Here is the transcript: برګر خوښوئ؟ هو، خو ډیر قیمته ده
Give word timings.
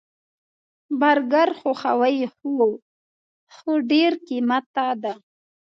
برګر 0.99 1.49
خوښوئ؟ 1.59 2.17
هو، 2.35 2.65
خو 3.55 3.71
ډیر 3.91 4.11
قیمته 4.27 4.87
ده 5.01 5.13